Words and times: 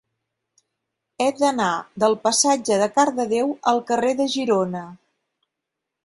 He 1.25 1.27
d'anar 1.41 1.67
del 2.03 2.15
passatge 2.23 2.79
de 2.83 2.87
Cardedeu 2.95 3.51
al 3.73 3.83
carrer 3.91 4.13
de 4.23 4.27
Girona. 4.37 4.81